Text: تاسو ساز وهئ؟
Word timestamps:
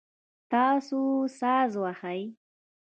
تاسو 0.51 0.99
ساز 1.39 1.71
وهئ؟ 1.81 2.21